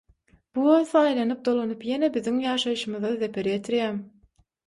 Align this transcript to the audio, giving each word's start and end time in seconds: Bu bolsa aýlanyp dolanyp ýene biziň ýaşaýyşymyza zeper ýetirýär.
Bu 0.57 0.61
bolsa 0.67 1.01
aýlanyp 1.09 1.43
dolanyp 1.49 1.83
ýene 1.89 2.09
biziň 2.15 2.41
ýaşaýyşymyza 2.47 3.11
zeper 3.25 3.51
ýetirýär. 3.55 4.01